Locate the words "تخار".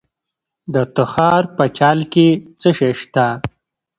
0.95-1.43